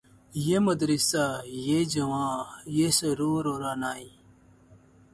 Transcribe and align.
یہ 0.33 0.57
مدرسہ 0.67 1.25
یہ 1.67 1.79
جواں 1.93 2.33
یہ 2.77 2.87
سرور 2.97 3.43
و 3.45 3.55
رعنائی 3.59 4.09